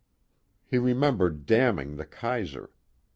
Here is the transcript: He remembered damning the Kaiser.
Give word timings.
He 0.65 0.79
remembered 0.79 1.45
damning 1.45 1.97
the 1.97 2.07
Kaiser. 2.07 2.71